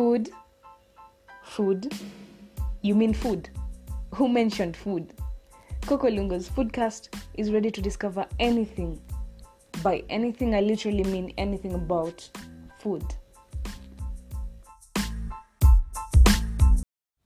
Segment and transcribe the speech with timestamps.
[0.00, 0.30] Food.
[1.44, 1.92] Food.
[2.80, 3.50] You mean food?
[4.14, 5.12] Who mentioned food?
[5.82, 8.98] Kokolungo's Foodcast is ready to discover anything.
[9.82, 12.30] By anything, I literally mean anything about
[12.78, 13.04] food.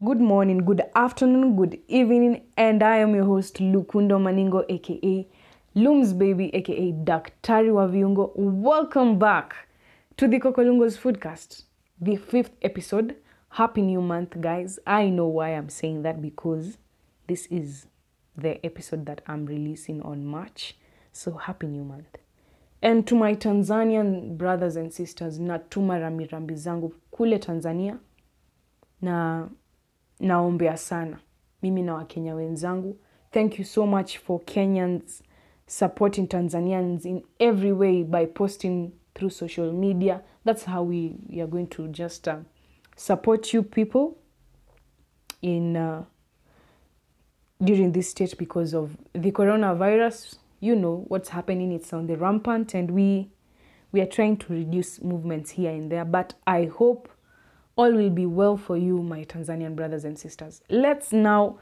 [0.04, 5.29] Good morning, good afternoon, good evening, and I am your host Lukundo Maningo, aka
[5.77, 8.32] Looms Baby, aka Daktari wa Viungo.
[8.34, 9.68] Welcome back
[10.16, 11.62] to the Kokolungo's Foodcast,
[12.00, 13.16] the fifth episode.
[13.50, 14.79] Happy New Month, guys.
[14.86, 16.79] I know why I'm saying that because
[17.29, 17.86] this is
[18.36, 20.76] the episode that I'm releasing on March.
[21.12, 22.18] So, Happy New Month.
[22.82, 27.99] And to my Tanzanian brothers and sisters, natuma rambirambi zangu kule Tanzania
[29.02, 29.49] na
[30.21, 31.18] naombea sana
[31.63, 32.97] mimi na wakenya wenzangu
[33.30, 35.22] thank you so much for kenyans
[35.66, 41.47] supporting tanzanians in every way by posting through social media that's how we, we are
[41.47, 42.39] going to just uh,
[42.97, 44.19] support you people
[45.42, 46.05] in uh,
[47.62, 52.75] during this stage because of the coronavirus you know what's happening it's on the rampant
[52.75, 53.28] and we
[53.92, 57.08] we are trying to reduce movements here and there but i hope
[57.77, 60.62] all will be well for you, my Tanzanian brothers and sisters.
[60.69, 61.58] Let's now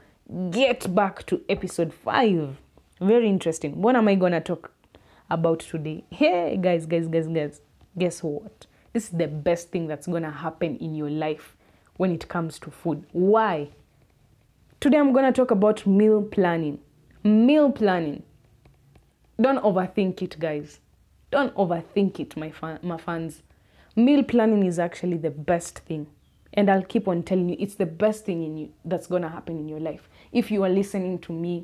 [0.51, 2.57] get back to episode 5.
[3.01, 3.81] Very interesting.
[3.81, 4.71] What am I to talk
[5.29, 6.03] about today?
[6.09, 7.61] Hey, guys, guys, guys, guys.
[7.97, 8.67] Guess what?
[8.93, 11.55] This is the best thing that's gonna happen in your life
[11.97, 13.05] when it comes to food.
[13.11, 13.69] Why?
[14.79, 16.79] Today I'm gonna talk about meal planning.
[17.23, 18.23] Meal planning.
[19.39, 20.79] Don't overthink it, guys.
[21.31, 23.41] Don't overthink it, my, fa- my fans
[23.95, 26.07] meal planning is actually the best thing
[26.53, 29.57] and i'll keep on telling you it's the best thing in you that's gonna happen
[29.57, 31.63] in your life if you are listening to me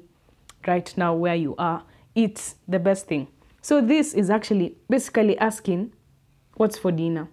[0.67, 3.27] right now where you are it's the best thing
[3.61, 5.93] so this is actually basically asking
[6.55, 7.27] what's for dinner?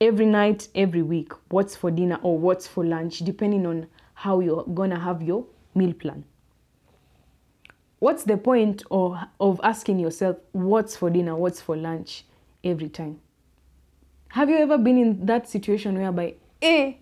[0.00, 4.64] Every night every week what's for dinner or what's for lunch depending on how you're
[4.64, 6.24] gonna have your meal plan.
[7.98, 12.24] What's the point of, of asking yourself what's for dinner what's for lunch
[12.66, 13.20] every time.
[14.28, 16.94] Have you ever been in that situation whereby eh,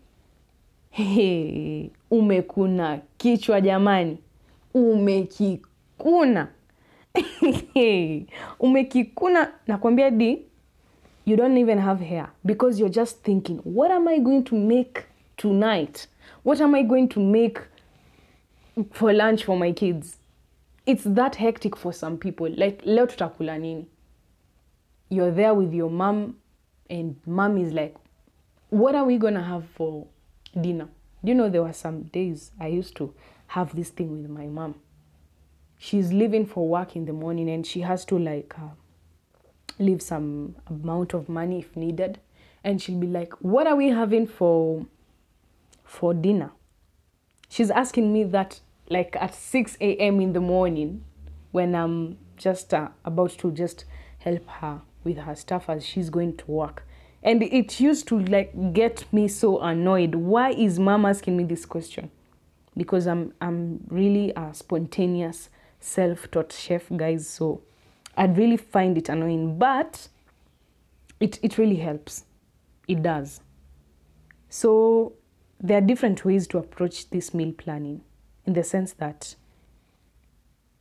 [0.90, 4.18] hey, umekuna kichwa jamani,
[4.74, 6.48] umekikuna
[8.60, 10.42] umekikuna, nakwambia di,
[11.26, 15.04] you don't even have hair because you're just thinking, what am I going to make
[15.36, 16.06] tonight?
[16.42, 17.58] What am I going to make
[18.92, 20.16] for lunch for my kids?
[20.86, 22.48] It's that hectic for some people.
[22.56, 23.86] Like leo tutakula nini?
[25.14, 26.36] you're there with your mom
[26.90, 27.94] and mom is like
[28.70, 30.06] what are we gonna have for
[30.60, 30.88] dinner
[31.22, 33.14] you know there were some days i used to
[33.48, 34.74] have this thing with my mom
[35.84, 38.68] she's leaving for work in the morning and she has to like uh,
[39.78, 42.18] leave some amount of money if needed
[42.62, 44.86] and she'll be like what are we having for
[45.84, 46.50] for dinner
[47.48, 51.04] she's asking me that like at 6 a.m in the morning
[51.52, 53.84] when i'm just uh, about to just
[54.18, 56.86] help her with her stuff as she's going to work.
[57.22, 60.14] And it used to like get me so annoyed.
[60.14, 62.10] Why is mom asking me this question?
[62.76, 65.48] Because I'm I'm really a spontaneous,
[65.84, 67.28] self-taught chef, guys.
[67.28, 67.60] So
[68.16, 69.58] I'd really find it annoying.
[69.58, 70.08] But
[71.20, 72.24] it, it really helps.
[72.88, 73.40] It does.
[74.48, 75.14] So
[75.60, 78.02] there are different ways to approach this meal planning
[78.46, 79.34] in the sense that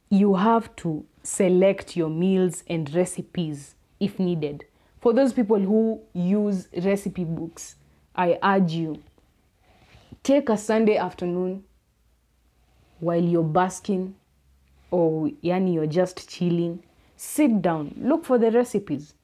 [0.09, 4.65] you have to select your meals and recipes if needed.
[5.01, 7.75] For those people who use recipe books,
[8.15, 9.01] I urge you
[10.21, 11.63] take a Sunday afternoon
[12.99, 14.15] while you're basking
[14.93, 16.83] or yani you're just chilling.
[17.17, 19.15] Sit down, look for the recipes.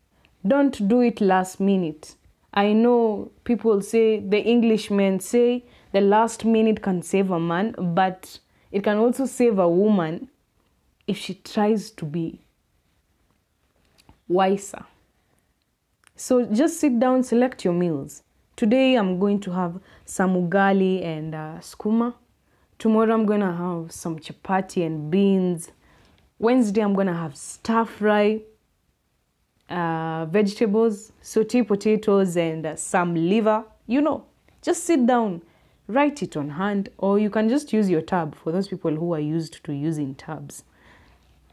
[0.45, 2.15] Don't do it last minute.
[2.51, 8.39] I know people say, the Englishmen say, the last minute can save a man, but
[8.71, 10.29] it can also save a woman
[11.05, 12.39] if she tries to be
[14.27, 14.85] wiser.
[16.15, 18.23] So just sit down, select your meals.
[18.55, 22.15] Today I'm going to have some ugali and uh, skuma.
[22.79, 25.71] Tomorrow I'm gonna have some chapati and beans.
[26.39, 28.41] Wednesday I'm gonna have stir fry,
[29.69, 33.65] uh, vegetables, saute potatoes, and uh, some liver.
[33.85, 34.23] You know,
[34.61, 35.41] just sit down,
[35.87, 39.13] write it on hand, or you can just use your tab for those people who
[39.13, 40.63] are used to using tabs.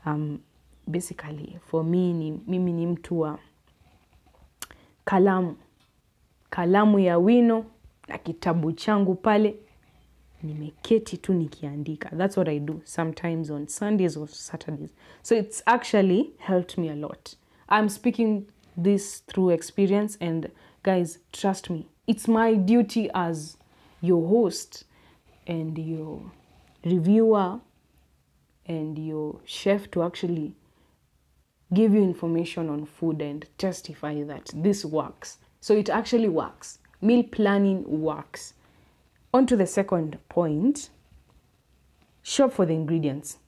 [0.05, 0.41] Um,
[0.89, 3.39] basically for me ni, mimi ni mtu wa
[5.05, 5.57] kalamu
[6.51, 7.65] kalamu ya wino
[8.09, 9.57] na kitabu changu pale
[10.43, 14.91] nimeketi tu nikiandika that's what i do sometimes on sundays or saturdays
[15.23, 17.31] so it's actually helped me a lot
[17.69, 18.43] i'm speaking
[18.83, 20.49] this through experience and
[20.87, 23.57] Guys, trust me, it's my duty as
[24.01, 24.85] your host
[25.45, 26.31] and your
[26.85, 27.59] reviewer
[28.67, 30.55] and your chef to actually
[31.75, 35.39] give you information on food and testify that this works.
[35.61, 36.79] So it actually works.
[37.01, 38.55] Meal planning works.
[39.33, 40.91] On to the second point
[42.23, 43.39] shop for the ingredients.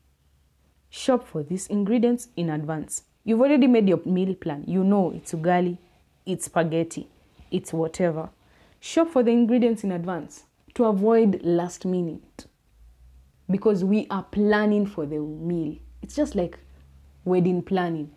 [0.91, 3.03] Shop for these ingredients in advance.
[3.25, 4.65] You've already made your meal plan.
[4.67, 5.79] You know it's ugali,
[6.27, 7.09] it's spaghetti,
[7.51, 8.31] it's whatever.
[8.81, 10.45] Shop for the ingredients in advance
[10.75, 12.47] to avoid last minute
[13.51, 15.77] because we are planning for the meal.
[16.03, 16.59] It's just like
[17.25, 18.11] wedding planning,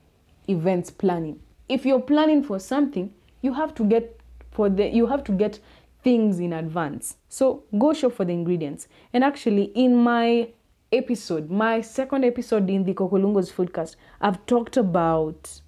[0.47, 1.39] events planning.
[1.69, 4.19] If you're planning for something, you have to get
[4.51, 5.59] for the you have to get
[6.03, 7.17] things in advance.
[7.29, 8.87] So go shop for the ingredients.
[9.13, 10.49] And actually in my
[10.91, 15.61] episode, my second episode in the Kokolungos Foodcast, I've talked about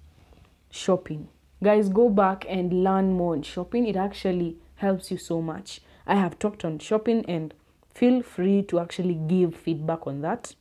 [0.70, 1.28] shopping.
[1.62, 3.86] Guys, go back and learn more on shopping.
[3.86, 5.80] It actually helps you so much.
[6.06, 7.54] I have talked on shopping and
[7.94, 10.54] feel free to actually give feedback on that.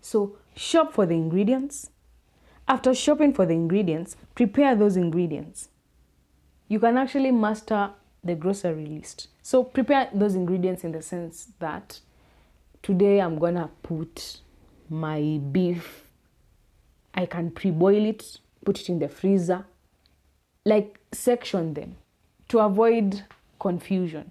[0.00, 1.90] So, shop for the ingredients.
[2.68, 5.68] After shopping for the ingredients, prepare those ingredients.
[6.68, 7.90] You can actually master
[8.26, 9.28] the grocery list.
[9.42, 12.00] So, prepare those ingredients in the sense that
[12.82, 14.40] today I'm gonna put
[14.88, 16.04] my beef,
[17.14, 19.64] I can pre boil it, put it in the freezer,
[20.64, 21.96] like section them
[22.48, 23.24] to avoid
[23.58, 24.30] confusion.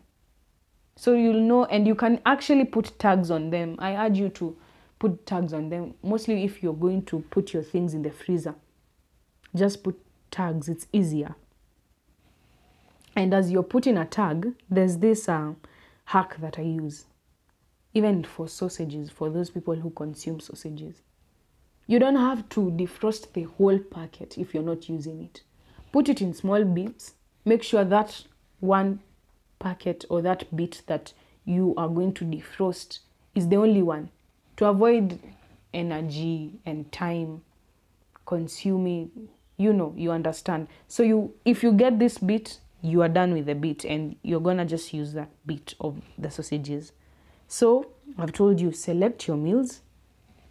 [0.95, 3.75] So you'll know, and you can actually put tags on them.
[3.80, 4.56] I urge you to
[4.97, 8.56] put tags on them, mostly if you're going to put your things in the freezer.
[9.53, 10.00] Just put
[10.31, 11.36] tags, it's easier.
[13.16, 15.54] And as you're putting a tag, there's this uh,
[16.06, 17.06] hack that I use,
[17.94, 21.02] even for sausages, for those people who consume sausages.
[21.88, 25.44] You don't have to defrost the whole packet if you're not using it.
[25.92, 27.14] Put it in small bits.
[27.46, 28.24] Make sure that
[28.60, 29.00] one
[29.60, 31.14] packet or that bit that
[31.46, 33.00] you are going to defrost
[33.36, 34.10] is the only one
[34.58, 35.20] to avoid
[35.74, 37.42] energy and time
[38.26, 43.33] consuming you know you understand so you if you get this bit you are done
[43.33, 46.92] with the bit and you're gonna just use that bit of the sausages
[47.48, 49.81] so i've told you select your meals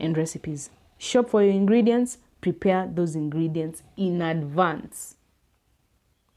[0.00, 5.16] and recipes shop for your ingredients prepare those ingredients in advance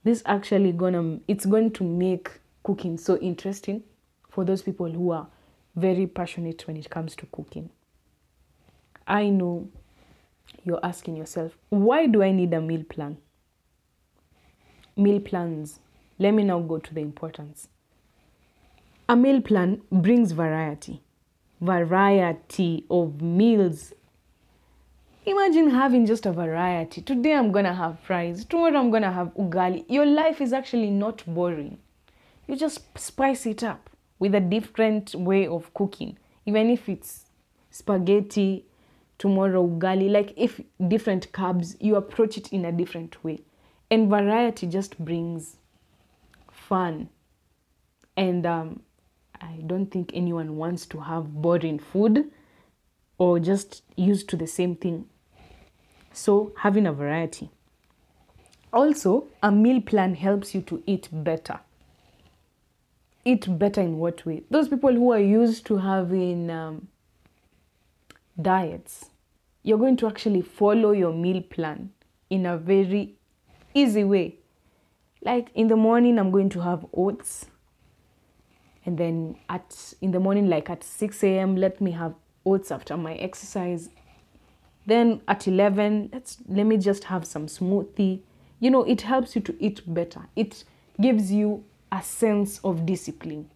[0.03, 2.29] this actually gonna it's going to make
[2.63, 3.83] cooking so interesting
[4.29, 5.27] for those people who are
[5.77, 7.69] very passionate when it comes to cooking.
[9.07, 9.69] I know
[10.63, 13.17] you're asking yourself, why do I need a meal plan?
[14.97, 15.79] Meal plans.
[16.19, 17.69] Let me now go to the importance.
[19.07, 21.01] A meal plan brings variety,
[21.61, 23.93] variety of meals.
[25.25, 27.01] Imagine having just a variety.
[27.01, 29.85] Today I'm gonna have fries, tomorrow I'm gonna have ugali.
[29.87, 31.77] Your life is actually not boring
[32.47, 33.89] you just spice it up
[34.19, 37.25] with a different way of cooking even if it's
[37.69, 38.65] spaghetti
[39.19, 43.39] tomorrow ugali like if different carbs you approach it in a different way
[43.89, 45.57] and variety just brings
[46.51, 47.09] fun.
[48.15, 48.81] And um,
[49.41, 52.31] i don't think anyone wants to have boring food
[53.19, 55.05] or just used to the same thing.
[56.13, 57.49] So having a variety.
[58.73, 61.59] Also a meal plan helps you to eat better.
[63.25, 64.43] Eat better in what way?
[64.49, 66.87] Those people who are used to having um,
[68.41, 69.09] diets,
[69.63, 71.91] you're going to actually follow your meal plan
[72.29, 73.16] in a very
[73.77, 74.35] easy way.
[75.23, 77.47] Like in the morning, I'm going to have oats.
[78.85, 82.13] And then at in the morning, like at 6 a.m., let me have
[82.45, 83.89] oats after my exercise.
[84.85, 88.21] Then at 11, let's let me just have some smoothie.
[88.59, 90.21] You know, it helps you to eat better.
[90.35, 90.63] It
[90.99, 93.49] gives you a sense of discipline.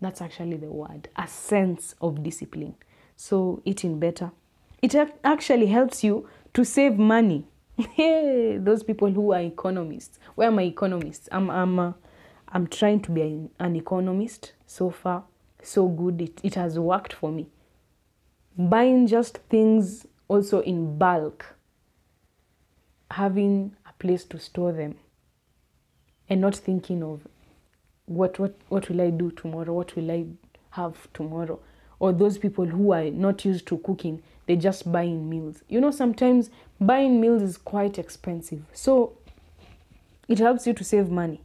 [0.00, 2.74] That's actually the word, a sense of discipline.
[3.16, 4.30] So, eating better.
[4.82, 7.44] It actually helps you to save money.
[7.76, 10.18] Hey, those people who are economists.
[10.34, 11.28] Where are my economists?
[11.30, 11.92] I'm, I'm, uh,
[12.48, 15.24] I'm trying to be an economist so far.
[15.62, 16.20] So good.
[16.22, 17.48] It, it has worked for me.
[18.56, 21.56] Buying just things also in bulk,
[23.10, 24.96] having a place to store them,
[26.28, 27.20] and not thinking of
[28.06, 29.74] what what what will I do tomorrow?
[29.74, 30.26] What will I
[30.70, 31.60] have tomorrow?
[31.98, 35.62] Or those people who are not used to cooking, they just buy in meals.
[35.68, 36.50] You know, sometimes
[36.80, 38.62] buying meals is quite expensive.
[38.72, 39.18] So
[40.28, 41.42] it helps you to save money.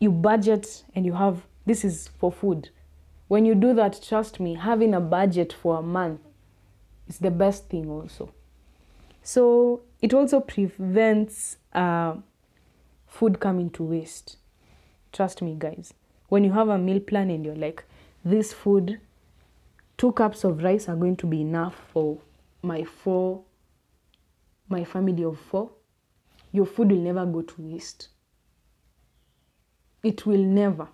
[0.00, 2.70] You budget and you have this is for food.
[3.28, 6.20] When you do that, trust me, having a budget for a month
[7.08, 8.32] is the best thing also.
[9.22, 12.16] So it also prevents uh,
[13.06, 14.36] food coming to waste.
[15.12, 15.94] Trust me, guys.
[16.28, 17.84] When you have a meal plan and you're like,
[18.24, 19.00] this food,
[19.96, 22.18] two cups of rice are going to be enough for
[22.62, 23.42] my four,
[24.68, 25.70] my family of four,
[26.52, 28.08] your food will never go to waste.
[30.02, 30.88] It will never.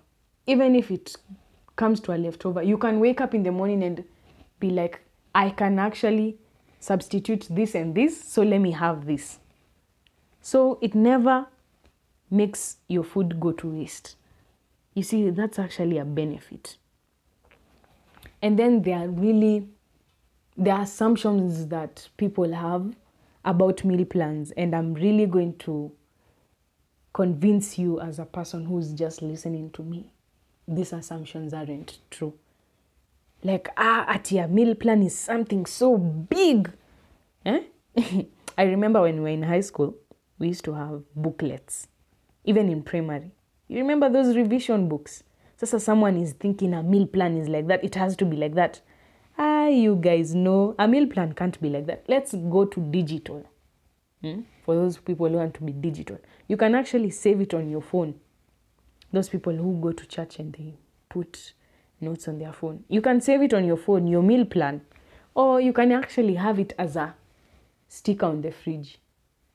[0.47, 1.15] Even if it
[1.75, 4.03] comes to a leftover, you can wake up in the morning and
[4.59, 5.01] be like,
[5.33, 6.37] I can actually
[6.79, 9.39] substitute this and this, so let me have this.
[10.41, 11.47] So it never
[12.29, 14.15] makes your food go to waste.
[14.93, 16.77] You see, that's actually a benefit.
[18.41, 19.67] And then there are really
[20.57, 22.95] the assumptions that people have
[23.45, 25.91] about meal plans, and I'm really going to
[27.13, 30.11] convince you as a person who's just listening to me.
[30.67, 32.33] These assumptions aren't true.
[33.43, 36.71] Like, ah, at your meal plan is something so big.
[37.45, 37.63] Eh?
[38.57, 39.95] I remember when we were in high school,
[40.37, 41.87] we used to have booklets,
[42.45, 43.31] even in primary.
[43.67, 45.23] You remember those revision books?
[45.61, 48.55] Sasa someone is thinking a meal plan is like that, it has to be like
[48.55, 48.81] that.
[49.37, 52.03] Ah, you guys know a meal plan can't be like that.
[52.07, 53.45] Let's go to digital.
[54.23, 54.39] Hmm?
[54.65, 57.83] For those people who want to be digital, you can actually save it on your
[57.83, 58.15] phone.
[59.13, 60.73] Those people who go to church and they
[61.09, 61.53] put
[61.99, 64.81] notes on their phone, you can save it on your phone, your meal plan,
[65.35, 67.13] or you can actually have it as a
[67.87, 68.97] sticker on the fridge.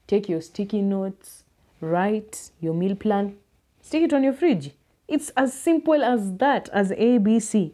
[0.06, 1.42] Take your sticky notes,
[1.80, 3.38] write your meal plan,
[3.82, 4.70] stick it on your fridge.
[5.08, 7.72] It's as simple as that, as ABC.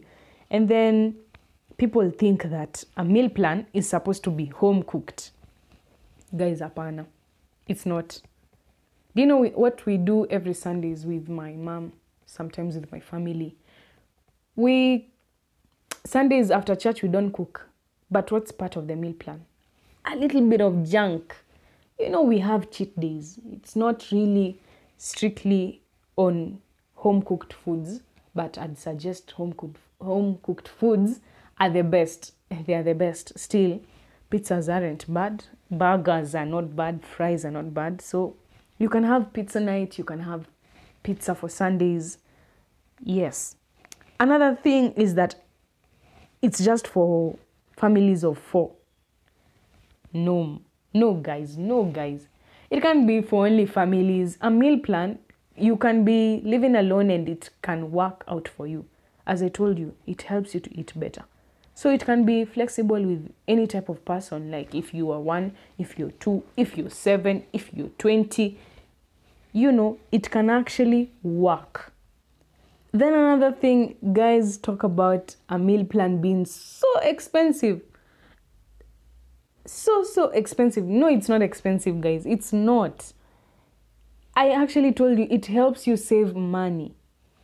[0.49, 1.15] And then
[1.77, 5.31] people think that a meal plan is supposed to be home cooked.
[6.35, 7.05] Guys, apana.
[7.67, 8.21] It's not.
[9.15, 11.93] Do you know what we do every Sunday is with my mom,
[12.25, 13.55] sometimes with my family?
[14.55, 15.07] We,
[16.05, 17.67] Sundays after church, we don't cook.
[18.11, 19.45] But what's part of the meal plan?
[20.05, 21.35] A little bit of junk.
[21.99, 23.39] You know, we have cheat days.
[23.51, 24.59] It's not really
[24.97, 25.81] strictly
[26.15, 26.59] on
[27.03, 27.99] home cooked foods,
[28.33, 31.19] but I'd suggest home cooked home cooked foods
[31.59, 32.33] are the best.
[32.65, 33.37] They are the best.
[33.37, 33.81] Still,
[34.31, 35.43] pizzas aren't bad.
[35.69, 37.03] Burgers are not bad.
[37.03, 38.01] Fries are not bad.
[38.01, 38.37] So
[38.77, 39.97] you can have pizza night.
[39.97, 40.47] You can have
[41.03, 42.19] pizza for Sundays.
[43.01, 43.57] Yes.
[44.17, 45.35] Another thing is that
[46.41, 47.37] it's just for
[47.75, 48.71] families of four.
[50.13, 50.61] No,
[50.93, 52.27] no, guys, no, guys.
[52.69, 54.37] It can be for only families.
[54.39, 55.19] A meal plan,
[55.57, 58.85] you can be living alone and it can work out for you.
[59.25, 61.23] As I told you, it helps you to eat better.
[61.75, 65.53] So it can be flexible with any type of person, like if you are one,
[65.77, 68.57] if you're two, if you're seven, if you're 20,
[69.53, 71.91] you know, it can actually work.
[72.91, 77.81] Then another thing, guys talk about a meal plan being so expensive.
[79.65, 80.83] So, so expensive.
[80.83, 82.25] No, it's not expensive, guys.
[82.27, 83.13] It's not.
[84.35, 86.95] I actually told you it helps you save money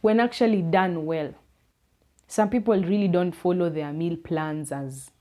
[0.01, 1.34] when actually done well.
[2.27, 5.12] Some people really don't follow their meal plans as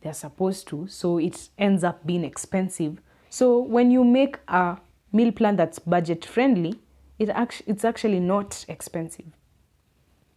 [0.00, 3.00] they're supposed to, so it ends up being expensive.
[3.30, 4.78] So when you make a
[5.12, 6.78] meal plan that's budget friendly,
[7.18, 9.26] it act- it's actually not expensive.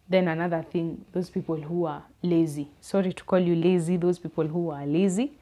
[0.10, 4.48] Then another thing, those people who are lazy, sorry to call you lazy, those people
[4.48, 5.34] who are lazy,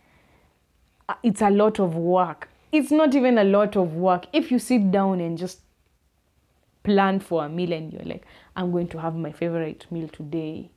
[1.08, 2.50] uh, it's a lot of work.
[2.72, 4.26] It's not even a lot of work.
[4.34, 5.60] If you sit down and just
[6.84, 10.70] plan for a meal and you're like, I'm going to have my favorite meal today,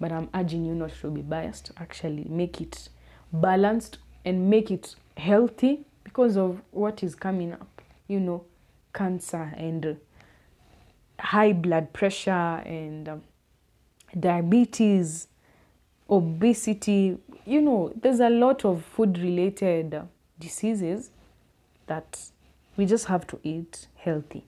[0.00, 1.70] but I'm urging you not to be biased.
[1.76, 2.88] Actually, make it
[3.32, 7.82] balanced and make it healthy because of what is coming up.
[8.08, 8.44] You know,
[8.92, 9.98] cancer and
[11.18, 13.22] high blood pressure and um,
[14.18, 15.28] diabetes,
[16.10, 17.18] obesity.
[17.44, 20.00] You know, there's a lot of food related
[20.38, 21.10] diseases
[21.86, 22.30] that
[22.76, 24.46] we just have to eat healthy.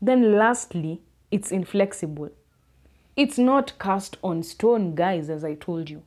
[0.00, 1.00] Then, lastly,
[1.30, 2.30] it's inflexible.
[3.16, 6.02] It's not cast on stone, guys, as I told you.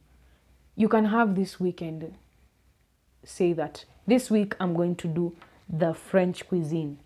[0.76, 2.14] You can have this weekend
[3.24, 5.36] say that this week I'm going to do
[5.68, 7.00] the French cuisine.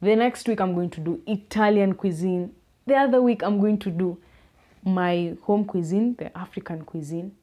[0.00, 2.52] The next week I'm going to do Italian cuisine.
[2.86, 4.18] The other week I'm going to do
[4.84, 7.36] my home cuisine, the African cuisine.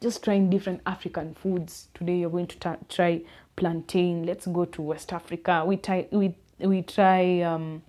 [0.00, 1.88] Just trying different African foods.
[1.94, 3.22] Today you're going to try
[3.56, 4.24] plantain.
[4.26, 5.64] Let's go to West Africa.
[5.66, 7.82] We try, we, we try um,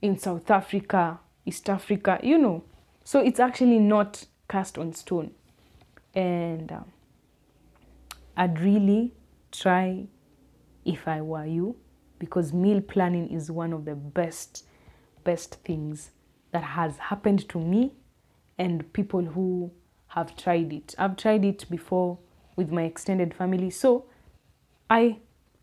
[0.00, 2.64] in South Africa, East Africa, you know.
[3.04, 5.32] So it's actually not cast on stone.
[6.14, 6.86] And um,
[8.36, 9.12] I'd really
[9.50, 10.06] try
[10.84, 11.76] if I were you
[12.18, 14.64] because meal planning is one of the best,
[15.24, 16.10] best things
[16.52, 17.92] that has happened to me
[18.58, 19.70] and people who
[20.14, 20.94] have tried it.
[20.98, 22.18] I've tried it before
[22.54, 23.70] with my extended family.
[23.70, 24.04] So
[24.90, 25.18] I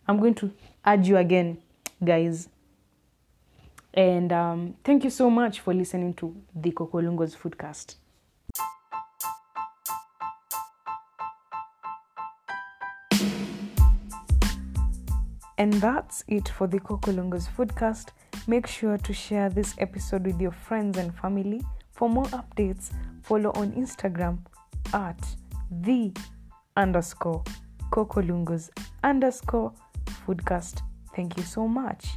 [0.07, 0.51] am going to
[0.85, 1.59] urge you again
[2.03, 2.49] guys.
[3.93, 7.95] And um, thank you so much for listening to the Kokolungo's Foodcast.
[15.59, 18.07] And that's it for the Kokolungo's Foodcast.
[18.47, 21.61] Make sure to share this episode with your friends and family.
[21.99, 22.91] For more updates,
[23.23, 24.39] follow on Instagram
[24.93, 25.19] at
[25.69, 26.13] the
[26.77, 27.43] underscore
[27.91, 28.69] Kokolungos
[29.03, 29.73] underscore
[30.25, 30.81] foodcast.
[31.13, 32.07] Thank you so much.